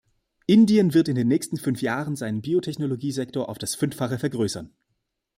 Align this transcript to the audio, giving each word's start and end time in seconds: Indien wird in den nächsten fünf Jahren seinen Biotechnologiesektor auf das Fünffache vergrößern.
Indien 0.47 0.95
wird 0.95 1.09
in 1.09 1.13
den 1.15 1.27
nächsten 1.27 1.57
fünf 1.57 1.83
Jahren 1.83 2.15
seinen 2.15 2.41
Biotechnologiesektor 2.41 3.47
auf 3.47 3.59
das 3.59 3.75
Fünffache 3.75 4.17
vergrößern. 4.17 4.71